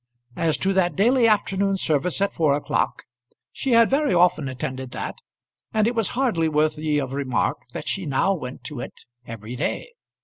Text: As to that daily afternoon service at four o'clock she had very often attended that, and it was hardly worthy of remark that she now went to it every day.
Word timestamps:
As 0.35 0.57
to 0.57 0.73
that 0.73 0.95
daily 0.95 1.27
afternoon 1.27 1.77
service 1.77 2.21
at 2.21 2.33
four 2.33 2.55
o'clock 2.55 3.03
she 3.51 3.73
had 3.73 3.91
very 3.91 4.15
often 4.15 4.47
attended 4.49 4.89
that, 4.93 5.19
and 5.75 5.85
it 5.85 5.93
was 5.93 6.07
hardly 6.17 6.49
worthy 6.49 6.97
of 6.97 7.13
remark 7.13 7.67
that 7.73 7.87
she 7.87 8.07
now 8.07 8.33
went 8.33 8.63
to 8.63 8.79
it 8.79 9.01
every 9.27 9.55
day. 9.55 9.91